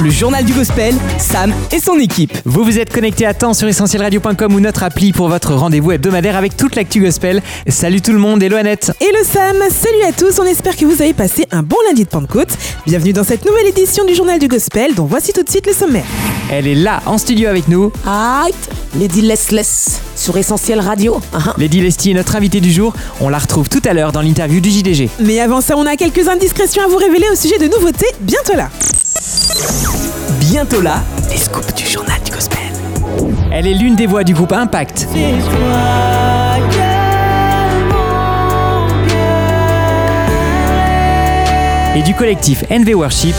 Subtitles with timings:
[0.00, 2.32] Le journal du gospel, Sam et son équipe.
[2.44, 6.36] Vous vous êtes connecté à temps sur essentielradio.com ou notre appli pour votre rendez-vous hebdomadaire
[6.36, 7.42] avec toute l'actu gospel.
[7.66, 8.92] Salut tout le monde, hello Annette.
[9.00, 12.04] Et le Sam, salut à tous, on espère que vous avez passé un bon lundi
[12.04, 12.50] de Pentecôte.
[12.86, 15.72] Bienvenue dans cette nouvelle édition du Journal du Gospel, dont voici tout de suite le
[15.72, 16.06] sommaire.
[16.52, 17.90] Elle est là en studio avec nous.
[18.06, 18.54] Aïe,
[19.00, 21.20] Lady Lessless sur Essentiel Radio.
[21.32, 21.54] Ah, ah.
[21.58, 22.94] Lady Lesty est notre invitée du jour.
[23.20, 25.10] On la retrouve tout à l'heure dans l'interview du JDG.
[25.18, 28.54] Mais avant ça, on a quelques indiscrétions à vous révéler au sujet de nouveautés bientôt
[28.54, 28.70] là.
[30.40, 32.58] Bientôt là, les scoops du journal du gospel.
[33.50, 35.08] Elle est l'une des voix du groupe Impact.
[41.96, 43.34] Et du collectif NV Worship.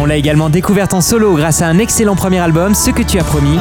[0.00, 3.18] On l'a également découverte en solo grâce à un excellent premier album, Ce que tu
[3.18, 3.58] as promis.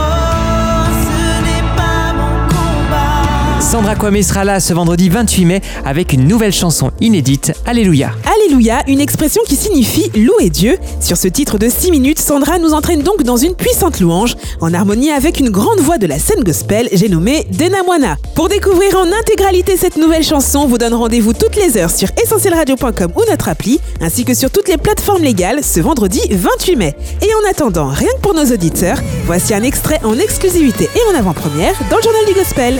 [3.59, 8.11] Sandra Kwame sera là ce vendredi 28 mai avec une nouvelle chanson inédite, Alléluia.
[8.35, 10.77] Alléluia, une expression qui signifie louer Dieu.
[11.01, 14.73] Sur ce titre de 6 minutes, Sandra nous entraîne donc dans une puissante louange, en
[14.73, 18.17] harmonie avec une grande voix de la scène gospel, j'ai nommé Denamwana.
[18.35, 22.09] Pour découvrir en intégralité cette nouvelle chanson, on vous donne rendez-vous toutes les heures sur
[22.23, 26.95] essentielradio.com ou notre appli, ainsi que sur toutes les plateformes légales ce vendredi 28 mai.
[27.21, 31.19] Et en attendant, rien que pour nos auditeurs, voici un extrait en exclusivité et en
[31.19, 32.79] avant-première dans le journal du gospel.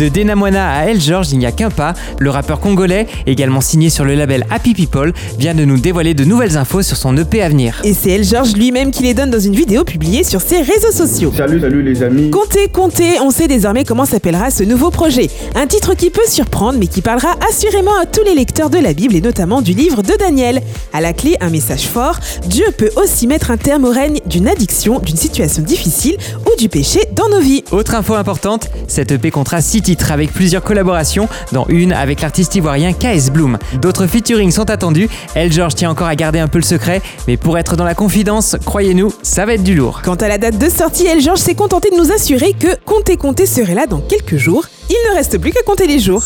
[0.00, 1.92] De Denamwana à El George, il n'y a qu'un pas.
[2.18, 6.24] Le rappeur congolais, également signé sur le label Happy People, vient de nous dévoiler de
[6.24, 7.82] nouvelles infos sur son EP à venir.
[7.84, 10.90] Et c'est El George lui-même qui les donne dans une vidéo publiée sur ses réseaux
[10.90, 11.34] sociaux.
[11.36, 12.30] Salut, salut les amis.
[12.30, 15.28] Comptez, comptez, on sait désormais comment s'appellera ce nouveau projet.
[15.54, 18.94] Un titre qui peut surprendre mais qui parlera assurément à tous les lecteurs de la
[18.94, 20.62] Bible et notamment du livre de Daniel.
[20.94, 24.48] À la clé, un message fort, Dieu peut aussi mettre un terme au règne d'une
[24.48, 27.64] addiction, d'une situation difficile ou du péché dans nos vies.
[27.70, 32.54] Autre info importante, cette EP comptera 6 titres avec plusieurs collaborations, dont une avec l'artiste
[32.54, 33.58] ivoirien KS Bloom.
[33.82, 35.08] D'autres featurings sont attendus.
[35.34, 37.96] El George tient encore à garder un peu le secret, mais pour être dans la
[37.96, 40.02] confidence, croyez-nous, ça va être du lourd.
[40.04, 43.16] Quant à la date de sortie, El George s'est contenté de nous assurer que Comptez
[43.16, 44.66] Comptez serait là dans quelques jours.
[44.90, 46.24] Il ne reste plus qu'à compter les jours.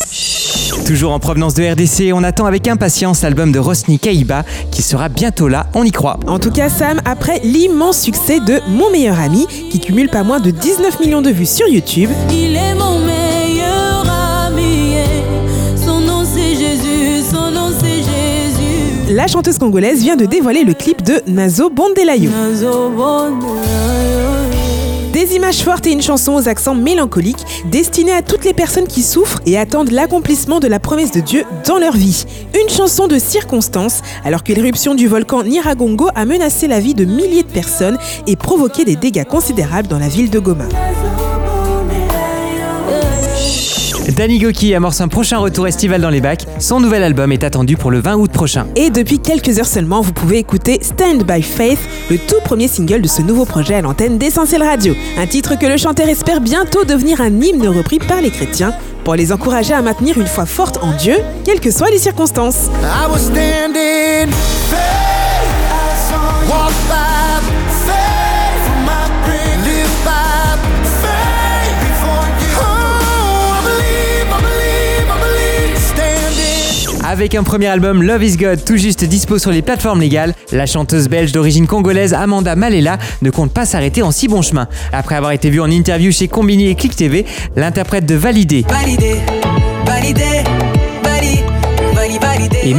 [0.87, 5.09] Toujours en provenance de RDC, on attend avec impatience l'album de Rosny Kaiba qui sera
[5.09, 6.19] bientôt là, on y croit.
[6.27, 10.41] En tout cas, Sam, après l'immense succès de Mon meilleur ami, qui cumule pas moins
[10.41, 12.94] de 19 millions de vues sur YouTube, Il est mon
[19.15, 22.31] la chanteuse congolaise vient de dévoiler le clip de Nazo Bondelayo.
[25.13, 29.03] Des images fortes et une chanson aux accents mélancoliques destinée à toutes les personnes qui
[29.03, 32.25] souffrent et attendent l'accomplissement de la promesse de Dieu dans leur vie.
[32.61, 37.05] Une chanson de circonstance alors que l'éruption du volcan Nyiragongo a menacé la vie de
[37.05, 40.67] milliers de personnes et provoqué des dégâts considérables dans la ville de Goma.
[44.13, 46.47] Danny Goki amorce un prochain retour estival dans les bacs.
[46.59, 48.67] Son nouvel album est attendu pour le 20 août prochain.
[48.77, 51.79] Et depuis quelques heures seulement, vous pouvez écouter Stand by Faith,
[52.11, 54.95] le tout premier single de ce nouveau projet à l'antenne d'Essentiel Radio.
[55.19, 59.15] Un titre que le chanteur espère bientôt devenir un hymne repris par les chrétiens pour
[59.15, 62.71] les encourager à maintenir une foi forte en Dieu, quelles que soient les circonstances.
[62.83, 63.31] I was
[77.15, 80.67] Avec un premier album Love is God tout juste dispo sur les plateformes légales, la
[80.67, 84.67] chanteuse belge d'origine congolaise Amanda Malela ne compte pas s'arrêter en si bon chemin.
[84.93, 87.25] Après avoir été vue en interview chez Combini et Click TV,
[87.55, 89.15] l'interprète de Validé Validé,
[89.87, 90.25] validé,
[91.05, 91.45] validé,
[91.95, 92.59] validé, validé.
[92.65, 92.75] Et.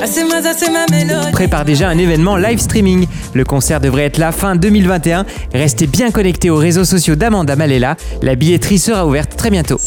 [0.00, 1.30] Ah, c'est ma mélodie.
[1.32, 3.06] prépare déjà un événement live streaming.
[3.34, 5.26] Le concert devrait être là fin 2021.
[5.52, 7.96] Restez bien connectés aux réseaux sociaux d'Amanda Malela.
[8.22, 9.78] La billetterie sera ouverte très bientôt.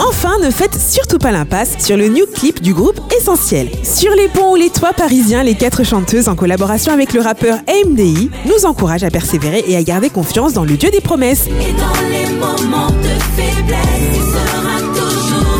[0.00, 3.68] Enfin, ne faites surtout pas l'impasse sur le new clip du groupe Essentiel.
[3.82, 7.58] Sur les ponts ou les toits parisiens, les quatre chanteuses, en collaboration avec le rappeur
[7.68, 11.46] AMDI, nous encouragent à persévérer et à garder confiance dans le Dieu des promesses.
[11.46, 13.78] Et dans les moments de faiblesse,
[14.14, 15.53] il sera toujours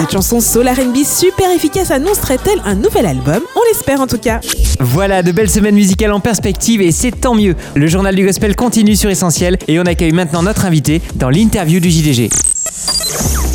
[0.00, 3.42] Cette chanson soul R&B super efficace annoncerait-elle un nouvel album?
[3.54, 4.40] On l'espère en tout cas.
[4.80, 7.54] Voilà, de belles semaines musicales en perspective et c'est tant mieux.
[7.74, 11.80] Le journal du gospel continue sur Essentiel et on accueille maintenant notre invité dans l'interview
[11.80, 12.30] du JDG.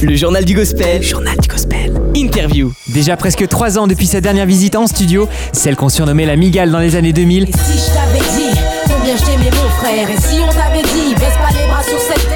[0.03, 1.01] Le journal du gospel.
[1.01, 1.91] Journal du gospel.
[2.15, 2.71] Interview.
[2.89, 6.69] Déjà presque 3 ans depuis sa dernière visite en studio, celle qu'on surnommait la Migale
[6.69, 10.21] dans les années 2000, Et si je t'avais dit combien je t'aimais mon frère Et
[10.21, 10.94] si on t'avait dit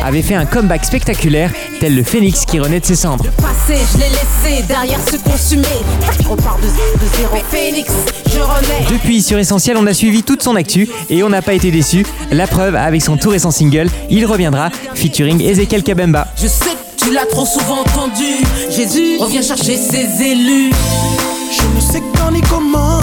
[0.03, 3.25] avait fait un comeback spectaculaire, tel le phénix qui renaît de ses cendres.
[3.37, 5.67] Passé, je l'ai laissé derrière ce consumé
[6.29, 7.91] On part de, de zéro Phoenix,
[8.25, 11.53] je renais Depuis sur Essentiel, on a suivi toute son actu et on n'a pas
[11.53, 12.05] été déçus.
[12.31, 16.27] La preuve, avec son tout récent single, il reviendra, featuring Ezekiel Kabemba.
[16.35, 18.25] Je sais que tu l'as trop souvent entendu
[18.69, 20.71] Jésus revient chercher ses élus
[21.51, 22.99] Je ne sais quand ni comment.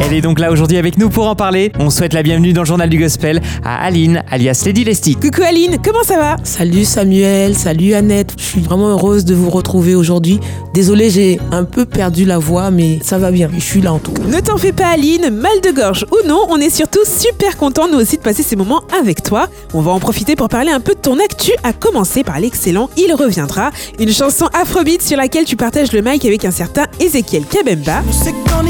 [0.00, 1.72] Elle est donc là aujourd'hui avec nous pour en parler.
[1.78, 5.18] On souhaite la bienvenue dans le journal du gospel à Aline, alias Lady Lestic.
[5.20, 6.36] Coucou Aline, comment ça va?
[6.44, 8.34] Salut Samuel, salut Annette.
[8.38, 10.38] Je suis vraiment heureuse de vous retrouver aujourd'hui.
[10.74, 13.48] Désolée, j'ai un peu perdu la voix, mais ça va bien.
[13.54, 14.22] Je suis là en tout cas.
[14.22, 17.88] Ne t'en fais pas Aline, mal de gorge ou non, on est surtout super contents
[17.88, 19.48] nous aussi de passer ces moments avec toi.
[19.74, 22.90] On va en profiter pour parler un peu de ton actu, à commencer par l'excellent
[22.96, 27.44] Il reviendra, une chanson afrobeat sur laquelle tu partages le mic avec un certain Ezekiel
[27.44, 28.02] Kabemba.
[28.02, 28.62] Je ne sais quand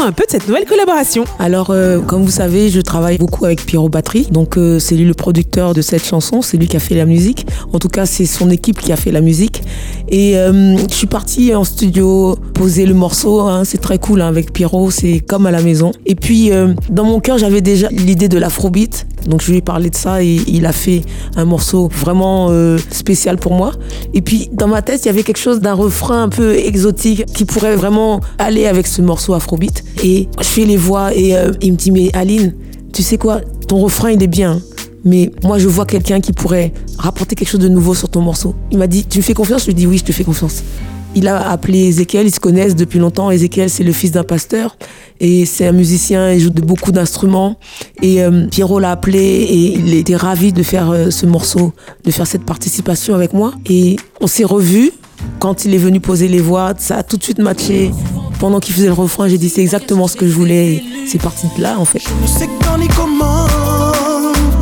[0.00, 1.24] Un peu de cette nouvelle collaboration.
[1.38, 4.26] Alors, euh, comme vous savez, je travaille beaucoup avec Pierrot Battery.
[4.30, 6.40] Donc, euh, c'est lui le producteur de cette chanson.
[6.40, 7.46] C'est lui qui a fait la musique.
[7.74, 9.62] En tout cas, c'est son équipe qui a fait la musique.
[10.08, 13.40] Et euh, je suis partie en studio poser le morceau.
[13.40, 13.64] hein.
[13.64, 14.90] C'est très cool hein, avec Pierrot.
[14.90, 15.92] C'est comme à la maison.
[16.06, 19.06] Et puis, euh, dans mon cœur, j'avais déjà l'idée de l'afrobeat.
[19.26, 21.02] Donc, je lui ai parlé de ça et il a fait
[21.36, 23.72] un morceau vraiment euh, spécial pour moi.
[24.14, 27.26] Et puis, dans ma tête, il y avait quelque chose d'un refrain un peu exotique
[27.26, 29.84] qui pourrait vraiment aller avec ce morceau afrobeat.
[30.02, 32.54] Et je fais les voix et euh, il me dit, mais Aline,
[32.92, 34.60] tu sais quoi, ton refrain, il est bien.
[35.04, 38.54] Mais moi, je vois quelqu'un qui pourrait rapporter quelque chose de nouveau sur ton morceau.
[38.70, 39.62] Il m'a dit, tu me fais confiance?
[39.62, 40.62] Je lui ai dit, oui, je te fais confiance.
[41.14, 43.30] Il a appelé Ezekiel, ils se connaissent depuis longtemps.
[43.30, 44.76] Ezekiel, c'est le fils d'un pasteur
[45.20, 47.56] et c'est un musicien, il joue de beaucoup d'instruments.
[48.02, 51.72] Et euh, Pierrot l'a appelé et il était ravi de faire euh, ce morceau,
[52.04, 53.52] de faire cette participation avec moi.
[53.66, 54.92] Et on s'est revus
[55.38, 57.90] quand il est venu poser les voix, ça a tout de suite matché.
[58.38, 60.74] Pendant qu'il faisait le refrain, j'ai dit c'est exactement ce que je voulais.
[60.74, 62.00] Et C'est parti de là en fait.
[62.00, 63.46] Je ne sais quand ni comment.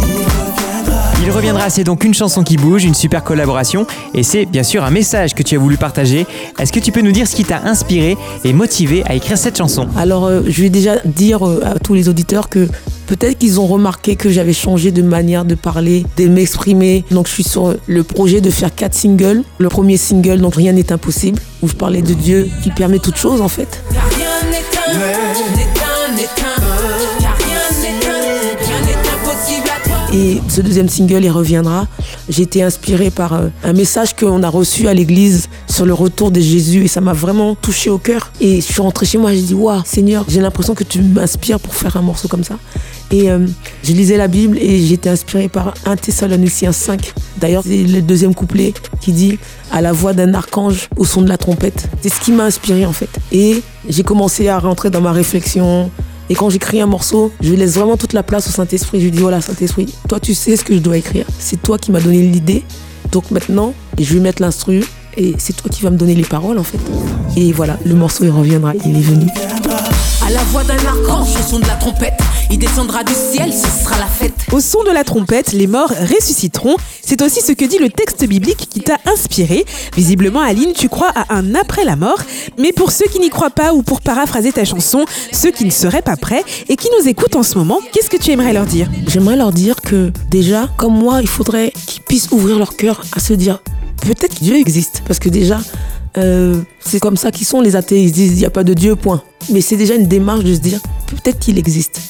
[0.01, 1.03] Il reviendra.
[1.23, 4.83] Il reviendra, c'est donc une chanson qui bouge, une super collaboration et c'est bien sûr
[4.83, 6.27] un message que tu as voulu partager.
[6.59, 9.59] Est-ce que tu peux nous dire ce qui t'a inspiré et motivé à écrire cette
[9.59, 9.89] chanson?
[9.97, 12.69] Alors, euh, je vais déjà dire euh, à tous les auditeurs que
[13.07, 17.05] peut-être qu'ils ont remarqué que j'avais changé de manière de parler, de m'exprimer.
[17.11, 19.43] Donc, je suis sur le projet de faire quatre singles.
[19.59, 23.17] Le premier single, donc Rien n'est impossible, où je parlais de Dieu qui permet toute
[23.17, 23.83] chose en fait.
[23.91, 24.65] Rien n'est
[30.17, 31.87] Et ce deuxième single, il reviendra.
[32.31, 36.31] J'ai été inspirée par euh, un message qu'on a reçu à l'église sur le retour
[36.31, 38.33] de Jésus et ça m'a vraiment touché au cœur.
[38.41, 41.61] Et je suis rentrée chez moi, j'ai dit Waouh, Seigneur, j'ai l'impression que tu m'inspires
[41.61, 42.59] pour faire un morceau comme ça.
[43.11, 43.47] Et euh,
[43.85, 47.13] je lisais la Bible et été inspirée par 1 Thessaloniciens 5.
[47.37, 48.73] D'ailleurs, c'est le deuxième couplet
[49.03, 49.39] qui dit
[49.71, 51.91] à la voix d'un archange au son de la trompette.
[52.01, 53.11] C'est ce qui m'a inspirée en fait.
[53.33, 55.91] Et j'ai commencé à rentrer dans ma réflexion.
[56.29, 59.01] Et quand j'écris un morceau, je laisse vraiment toute la place au Saint-Esprit.
[59.01, 61.27] Je lui dis voilà, Saint-Esprit, toi tu sais ce que je dois écrire.
[61.39, 62.65] C'est toi qui m'as donné l'idée.
[63.13, 64.85] Donc maintenant, je vais mettre l'instru
[65.17, 66.81] et c'est toi qui vas me donner les paroles en fait.
[67.37, 69.27] Et voilà, le morceau il reviendra, il est venu.
[70.27, 72.19] À la voix d'un archange, au son de la trompette
[72.51, 75.91] Il descendra du ciel, ce sera la fête Au son de la trompette, les morts
[75.91, 76.75] ressusciteront.
[77.01, 79.65] C'est aussi ce que dit le texte biblique qui t'a inspiré.
[79.95, 82.19] Visiblement, Aline, tu crois à un après la mort.
[82.59, 85.71] Mais pour ceux qui n'y croient pas ou pour paraphraser ta chanson, ceux qui ne
[85.71, 88.67] seraient pas prêts et qui nous écoutent en ce moment, qu'est-ce que tu aimerais leur
[88.67, 88.91] dire?
[89.07, 93.21] J'aimerais leur dire que déjà, comme moi, il faudrait qu'ils puissent ouvrir leur cœur à
[93.21, 93.61] se dire
[94.03, 95.05] peut-être que Dieu existe.
[95.07, 95.61] Parce que déjà,
[96.19, 98.03] euh, c'est comme ça qu'ils sont les athées.
[98.03, 99.23] Ils se disent il n'y a pas de Dieu, point.
[99.51, 102.01] Mais c'est déjà une démarche de se dire peut-être qu'il existe.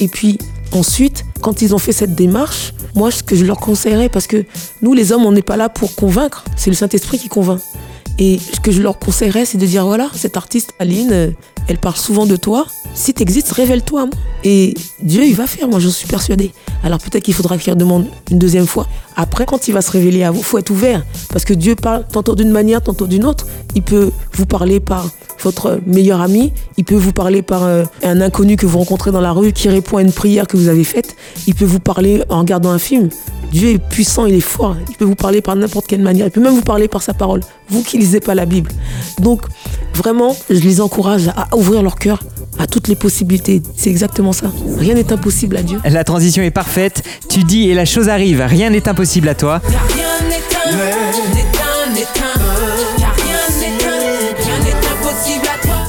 [0.00, 0.38] Et puis
[0.72, 4.44] ensuite, quand ils ont fait cette démarche, moi, ce que je leur conseillerais, parce que
[4.82, 7.60] nous, les hommes, on n'est pas là pour convaincre, c'est le Saint-Esprit qui convainc.
[8.18, 11.30] Et ce que je leur conseillerais, c'est de dire voilà, cette artiste, Aline, euh,
[11.66, 12.66] elle parle souvent de toi.
[12.94, 14.08] Si tu existes, révèle-toi.
[14.44, 16.52] Et Dieu, il va faire, moi, je suis persuadée.
[16.84, 18.86] Alors peut-être qu'il faudra qu'il demande une deuxième fois.
[19.16, 21.04] Après, quand il va se révéler à vous, faut être ouvert.
[21.30, 23.46] Parce que Dieu parle tantôt d'une manière, tantôt d'une autre.
[23.74, 25.10] Il peut vous parler par
[25.42, 26.52] votre meilleur ami.
[26.76, 29.68] Il peut vous parler par euh, un inconnu que vous rencontrez dans la rue qui
[29.68, 31.16] répond à une prière que vous avez faite.
[31.46, 33.08] Il peut vous parler en regardant un film.
[33.52, 34.76] Dieu est puissant, il est fort.
[34.88, 36.26] Il peut vous parler par n'importe quelle manière.
[36.26, 37.40] Il peut même vous parler par sa parole.
[37.68, 38.70] Vous qui lisez pas la Bible.
[39.20, 39.42] Donc,
[39.94, 42.20] vraiment, je les encourage à ouvrir leur cœur
[42.58, 43.62] à toutes les possibilités.
[43.76, 44.50] C'est exactement ça.
[44.78, 45.80] Rien n'est impossible à Dieu.
[45.84, 47.02] La transition est parfaite.
[47.28, 48.40] Tu dis et la chose arrive.
[48.40, 49.60] Rien n'est impossible à toi.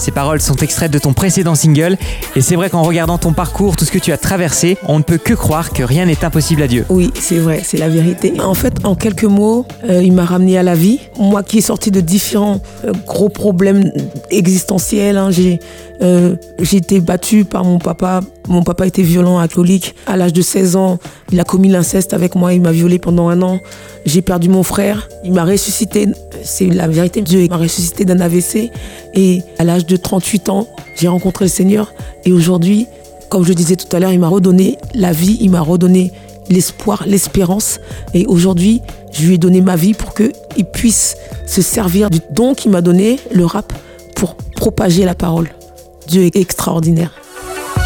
[0.06, 1.98] Ces paroles sont extraites de ton précédent single.
[2.36, 5.04] Et c'est vrai qu'en regardant ton parcours, tout ce que tu as traversé, on ne
[5.04, 6.86] peut que croire que rien n'est impossible à Dieu.
[6.90, 8.40] Oui, c'est vrai, c'est la vérité.
[8.40, 11.00] En fait, en quelques mots, euh, il m'a ramené à la vie.
[11.18, 13.92] Moi qui est sorti de différents euh, gros problèmes
[14.30, 15.60] existentiels, hein, j'ai
[16.02, 18.22] euh, j'ai été battue par mon papa.
[18.48, 19.96] Mon papa était violent, alcoolique.
[20.08, 21.00] À l'âge de 16 ans,
[21.32, 22.54] il a commis l'inceste avec moi.
[22.54, 23.60] Il m'a violée pendant un an.
[24.06, 25.10] J'ai perdu mon frère.
[25.24, 26.08] Il m'a ressuscité.
[26.44, 27.22] C'est la vérité.
[27.22, 28.72] Dieu m'a ressuscité d'un AVC.
[29.14, 31.94] Et à l'âge de 38 ans, j'ai rencontré le Seigneur.
[32.26, 32.88] Et aujourd'hui,
[33.30, 35.38] comme je disais tout à l'heure, il m'a redonné la vie.
[35.42, 36.12] Il m'a redonné
[36.50, 37.80] l'espoir, l'espérance.
[38.14, 42.54] Et aujourd'hui, je lui ai donné ma vie pour qu'il puisse se servir du don
[42.54, 43.72] qu'il m'a donné, le rap,
[44.16, 45.50] pour propager la parole.
[46.08, 47.12] Dieu est extraordinaire.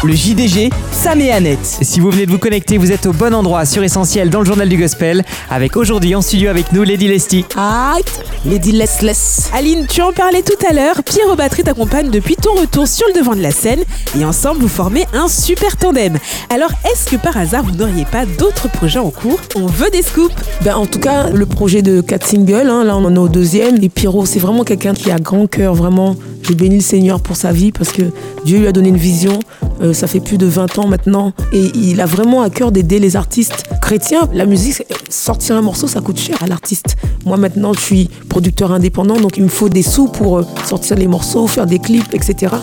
[0.02, 0.70] Le JDG,
[1.02, 1.64] Sam et Annette.
[1.64, 4.44] Si vous venez de vous connecter, vous êtes au bon endroit sur Essentiel dans le
[4.44, 5.24] journal du gospel.
[5.48, 7.46] Avec aujourd'hui en studio avec nous Lady Lesty.
[7.56, 8.02] Aïe,
[8.44, 9.48] Lady Lessless.
[9.54, 13.18] Aline, tu en parlais tout à l'heure, Pierre Batterie t'accompagne depuis ton retour sur le
[13.18, 13.80] devant de la scène
[14.18, 16.18] et ensemble vous formez un super tandem.
[16.50, 19.40] Alors est-ce que par hasard vous n'auriez pas d'autres projets en cours?
[19.56, 22.94] On veut des scoops Ben, en tout cas, le projet de 4 singles, hein, là
[22.98, 23.82] on en est au deuxième.
[23.82, 26.14] Et Pierrot, c'est vraiment quelqu'un qui a grand cœur, vraiment.
[26.42, 28.02] Je bénis le Seigneur pour sa vie parce que
[28.44, 29.38] Dieu lui a donné une vision.
[29.82, 31.32] Euh, ça fait plus de 20 ans maintenant.
[31.52, 34.28] Et il a vraiment à cœur d'aider les artistes chrétiens.
[34.34, 36.96] La musique, sortir un morceau, ça coûte cher à l'artiste.
[37.24, 40.96] Moi maintenant, je suis producteur indépendant, donc il me faut des sous pour euh, sortir
[40.96, 42.54] les morceaux, faire des clips, etc.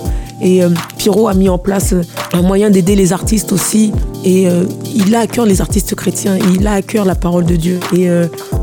[0.41, 2.03] Et euh, Pierrot a mis en place euh,
[2.33, 3.91] un moyen d'aider les artistes aussi.
[4.23, 4.65] Et euh,
[4.95, 6.37] il a à cœur les artistes chrétiens.
[6.53, 7.79] Il a à cœur la parole de Dieu.
[7.95, 8.07] Et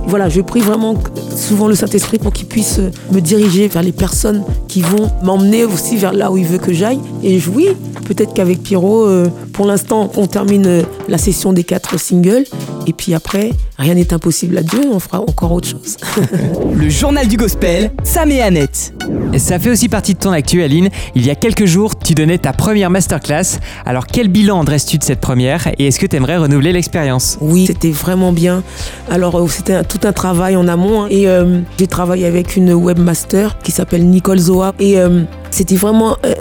[0.06, 0.94] voilà, je prie vraiment
[1.34, 2.80] souvent le Saint-Esprit pour qu'il puisse
[3.12, 6.72] me diriger vers les personnes qui vont m'emmener aussi vers là où il veut que
[6.74, 6.98] j'aille.
[7.22, 7.68] Et je- oui,
[8.04, 12.44] peut-être qu'avec Pierrot, euh, pour l'instant, on termine euh, la session des quatre singles.
[12.86, 14.80] Et puis après, rien n'est impossible à Dieu.
[14.92, 15.96] On fera encore autre chose.
[16.74, 18.92] Le journal du gospel, Sam et Annette.
[19.32, 20.90] Et ça fait aussi partie de ton actu Aline.
[21.14, 23.58] Il y a quelques jours, tu donnais ta première masterclass.
[23.86, 25.68] Alors quel bilan dresses-tu de cette première?
[25.78, 27.38] Et est-ce que tu aimerais renouveler l'expérience?
[27.40, 28.62] Oui, c'était vraiment bien.
[29.10, 31.04] Alors, euh, c'était tout un travail en amont.
[31.04, 31.06] hein.
[31.10, 34.74] Et euh, j'ai travaillé avec une webmaster qui s'appelle Nicole Zoa.
[34.78, 36.34] Et euh, c'était vraiment euh,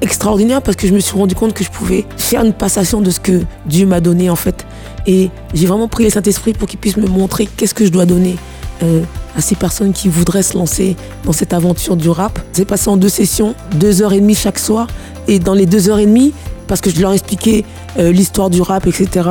[0.00, 3.10] extraordinaire parce que je me suis rendu compte que je pouvais faire une passation de
[3.10, 4.66] ce que Dieu m'a donné en fait.
[5.06, 8.06] Et j'ai vraiment prié le Saint-Esprit pour qu'il puisse me montrer qu'est-ce que je dois
[8.06, 8.36] donner
[8.82, 9.02] euh,
[9.36, 12.38] à ces personnes qui voudraient se lancer dans cette aventure du rap.
[12.52, 14.86] C'est passé en deux sessions, deux heures et demie chaque soir.
[15.26, 16.32] Et dans les deux heures et demie,
[16.66, 17.64] parce que je leur expliquais
[17.98, 19.28] euh, l'histoire du rap, etc.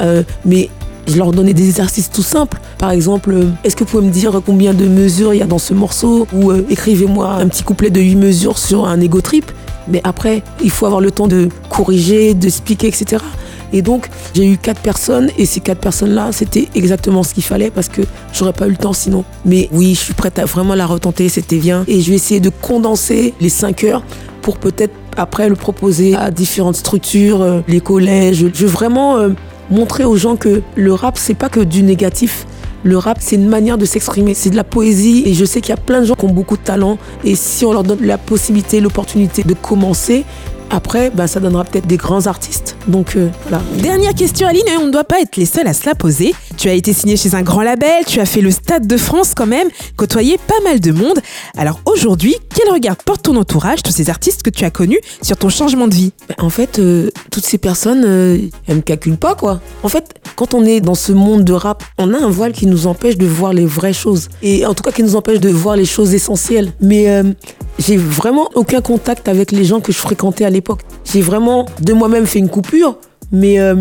[0.00, 0.70] euh, mais
[1.08, 2.58] je leur donnais des exercices tout simples.
[2.78, 5.58] Par exemple, est-ce que vous pouvez me dire combien de mesures il y a dans
[5.58, 6.26] ce morceau?
[6.32, 9.52] Ou écrivez-moi un petit couplet de 8 mesures sur un ego trip.
[9.88, 13.22] Mais après, il faut avoir le temps de corriger, de expliquer, etc.
[13.72, 17.70] Et donc, j'ai eu quatre personnes et ces quatre personnes-là, c'était exactement ce qu'il fallait
[17.70, 18.02] parce que
[18.32, 19.24] j'aurais pas eu le temps sinon.
[19.44, 21.84] Mais oui, je suis prête à vraiment la retenter, c'était bien.
[21.88, 24.02] Et je vais essayer de condenser les cinq heures
[24.42, 28.46] pour peut-être après le proposer à différentes structures, euh, les collèges.
[28.54, 29.30] Je veux vraiment euh,
[29.70, 32.46] montrer aux gens que le rap, c'est pas que du négatif.
[32.86, 35.24] Le rap, c'est une manière de s'exprimer, c'est de la poésie.
[35.26, 36.98] Et je sais qu'il y a plein de gens qui ont beaucoup de talent.
[37.24, 40.24] Et si on leur donne la possibilité, l'opportunité de commencer,
[40.70, 42.76] après, ben, ça donnera peut-être des grands artistes.
[42.86, 43.60] Donc euh, voilà.
[43.82, 46.32] Dernière question Aline, on ne doit pas être les seuls à se la poser.
[46.66, 49.34] Tu as été signé chez un grand label, tu as fait le Stade de France
[49.36, 51.20] quand même, côtoyé pas mal de monde.
[51.56, 55.36] Alors aujourd'hui, quel regard porte ton entourage, tous ces artistes que tu as connus, sur
[55.36, 56.12] ton changement de vie?
[56.28, 59.60] Ben, En fait, euh, toutes ces personnes, euh, elles me calculent pas, quoi.
[59.84, 62.66] En fait, quand on est dans ce monde de rap, on a un voile qui
[62.66, 64.28] nous empêche de voir les vraies choses.
[64.42, 66.72] Et en tout cas, qui nous empêche de voir les choses essentielles.
[66.80, 67.22] Mais euh,
[67.78, 70.80] j'ai vraiment aucun contact avec les gens que je fréquentais à l'époque.
[71.04, 72.98] J'ai vraiment de moi-même fait une coupure.
[73.32, 73.76] Mais euh,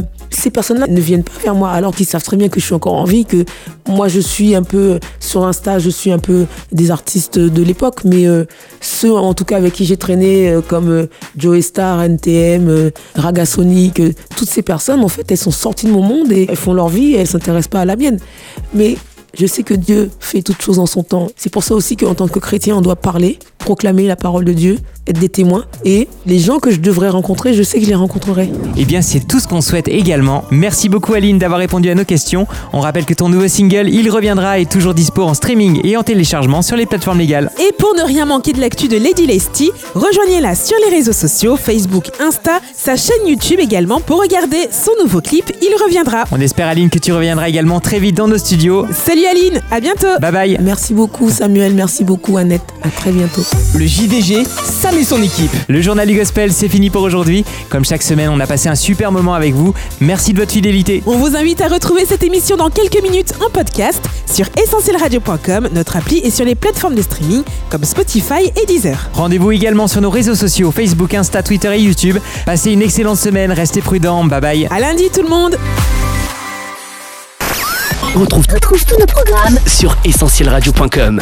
[0.45, 2.75] ces personnes-là ne viennent pas vers moi alors qu'ils savent très bien que je suis
[2.75, 3.45] encore en vie, que
[3.89, 8.03] moi je suis un peu sur Insta, je suis un peu des artistes de l'époque,
[8.03, 8.45] mais euh,
[8.79, 12.91] ceux en tout cas avec qui j'ai traîné euh, comme euh, Joey Star, NTM, euh,
[13.15, 13.99] Raga Sonic,
[14.37, 16.89] toutes ces personnes en fait elles sont sorties de mon monde et elles font leur
[16.89, 18.19] vie et elles s'intéressent pas à la mienne.
[18.75, 18.97] Mais
[19.35, 21.27] je sais que Dieu fait toutes choses en son temps.
[21.35, 24.53] C'est pour ça aussi qu'en tant que chrétien, on doit parler, proclamer la parole de
[24.53, 25.65] Dieu, être des témoins.
[25.83, 28.49] Et les gens que je devrais rencontrer, je sais que je les rencontrerai.
[28.77, 30.43] Eh bien, c'est tout ce qu'on souhaite également.
[30.51, 32.47] Merci beaucoup Aline d'avoir répondu à nos questions.
[32.73, 36.03] On rappelle que ton nouveau single, Il reviendra, est toujours dispo en streaming et en
[36.03, 37.51] téléchargement sur les plateformes légales.
[37.59, 41.55] Et pour ne rien manquer de l'actu de Lady Lesty, rejoignez-la sur les réseaux sociaux,
[41.57, 46.25] Facebook, Insta, sa chaîne YouTube également pour regarder son nouveau clip Il reviendra.
[46.31, 48.85] On espère Aline que tu reviendras également très vite dans nos studios.
[48.91, 52.63] Salut Aline, à bientôt Bye bye Merci beaucoup Samuel, merci beaucoup Annette.
[52.83, 53.43] À très bientôt.
[53.75, 55.51] Le JDG, Sam et son équipe.
[55.67, 57.43] Le journal du gospel, c'est fini pour aujourd'hui.
[57.69, 59.73] Comme chaque semaine, on a passé un super moment avec vous.
[59.99, 61.03] Merci de votre fidélité.
[61.05, 65.97] On vous invite à retrouver cette émission dans quelques minutes en podcast sur essentielradio.com, notre
[65.97, 69.09] appli et sur les plateformes de streaming comme Spotify et Deezer.
[69.13, 72.17] Rendez-vous également sur nos réseaux sociaux Facebook, Insta, Twitter et YouTube.
[72.45, 74.67] Passez une excellente semaine, restez prudents, bye bye.
[74.71, 75.57] À lundi tout le monde
[78.15, 81.21] Retrouve, Retrouve tous nos programmes sur essentielradio.com.